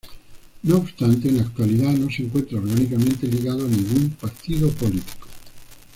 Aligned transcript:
No 0.63 0.77
obstante, 0.79 1.27
en 1.29 1.37
la 1.37 1.43
actualidad 1.43 1.91
no 1.93 2.09
se 2.09 2.23
encuentra 2.23 2.57
orgánicamente 2.57 3.27
ligado 3.27 3.63
a 3.63 3.69
ningún 3.69 4.09
partido 4.19 4.67
político. 4.71 5.27